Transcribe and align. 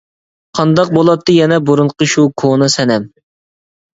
-قانداق 0.53 0.93
بولاتتى 0.97 1.35
يەنە 1.35 1.59
بۇرۇنقى 1.69 2.09
شۇ 2.13 2.25
كونا 2.43 2.71
سەنەم. 2.79 3.05